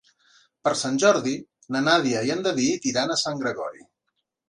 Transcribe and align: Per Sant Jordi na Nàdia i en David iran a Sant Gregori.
Per 0.67 0.73
Sant 0.79 0.97
Jordi 1.03 1.35
na 1.77 1.83
Nàdia 1.89 2.25
i 2.31 2.35
en 2.39 2.43
David 2.51 2.91
iran 2.95 3.15
a 3.19 3.23
Sant 3.27 3.43
Gregori. 3.47 3.91